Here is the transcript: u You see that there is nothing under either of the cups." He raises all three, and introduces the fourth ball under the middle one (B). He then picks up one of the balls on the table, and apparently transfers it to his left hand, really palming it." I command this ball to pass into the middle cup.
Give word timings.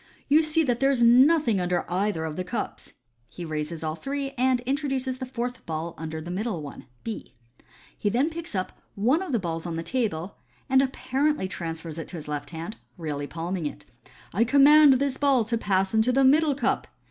u 0.29 0.37
You 0.37 0.41
see 0.41 0.63
that 0.63 0.79
there 0.79 0.89
is 0.89 1.03
nothing 1.03 1.59
under 1.61 1.85
either 1.87 2.25
of 2.25 2.35
the 2.35 2.43
cups." 2.43 2.93
He 3.29 3.45
raises 3.45 3.83
all 3.83 3.93
three, 3.93 4.31
and 4.31 4.59
introduces 4.61 5.19
the 5.19 5.27
fourth 5.27 5.63
ball 5.67 5.93
under 5.95 6.19
the 6.19 6.31
middle 6.31 6.63
one 6.63 6.87
(B). 7.03 7.35
He 7.95 8.09
then 8.09 8.31
picks 8.31 8.55
up 8.55 8.81
one 8.95 9.21
of 9.21 9.31
the 9.31 9.37
balls 9.37 9.67
on 9.67 9.75
the 9.75 9.83
table, 9.83 10.37
and 10.67 10.81
apparently 10.81 11.47
transfers 11.47 11.99
it 11.99 12.07
to 12.07 12.15
his 12.15 12.27
left 12.27 12.49
hand, 12.49 12.77
really 12.97 13.27
palming 13.27 13.67
it." 13.67 13.85
I 14.33 14.43
command 14.43 14.93
this 14.93 15.17
ball 15.17 15.43
to 15.43 15.55
pass 15.55 15.93
into 15.93 16.11
the 16.11 16.23
middle 16.23 16.55
cup. 16.55 16.87